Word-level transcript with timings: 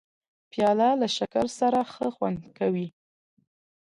پیاله 0.51 0.89
له 1.01 1.07
شکر 1.17 1.45
سره 1.59 1.79
ښه 1.93 2.07
خوند 2.15 2.39
کوي. 2.57 2.87